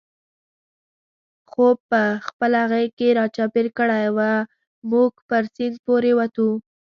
[1.51, 4.19] خوپ په خپله غېږ کې را چاپېر کړی و،
[4.91, 6.49] موږ پر سیند پورې وتو.